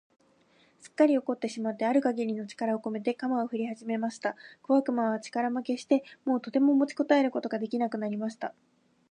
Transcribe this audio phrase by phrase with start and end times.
[0.79, 4.35] すっかり怒ってしまってある限りの力をこめて、鎌をふりはじました。
[4.63, 8.55] 小悪魔は力負けして、もうとても持ちこたえることが出来なくなりました。